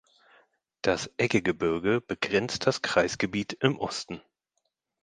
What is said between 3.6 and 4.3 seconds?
Osten.